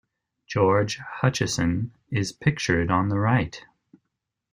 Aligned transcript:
George 0.47 0.97
Hutcheson 0.97 1.91
is 2.09 2.31
pictured 2.31 2.89
on 2.89 3.09
the 3.09 3.19
right. 3.19 3.63